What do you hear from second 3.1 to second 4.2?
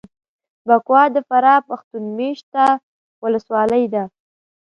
ولسوالي ده